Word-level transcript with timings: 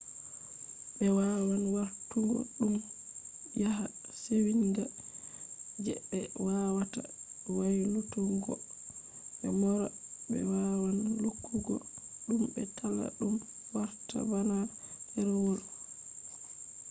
ɓe 0.97 1.05
wawan 1.17 1.63
warturgo 1.75 2.37
ɗum 2.57 2.73
waya 3.57 3.71
sewinga 4.21 4.83
je 5.83 5.93
be 6.09 6.19
wawata 6.45 7.01
waylutuggo 7.57 8.53
ɓe 9.39 9.47
mora. 9.59 9.87
ɓe 10.31 10.39
wawan 10.51 10.97
lukkugo 11.23 11.75
ɗum 12.25 12.41
be 12.53 12.61
talla 12.77 13.05
ɗum 13.19 13.33
warta 13.75 14.17
bana 14.31 14.57
ɗerewol 15.11 15.61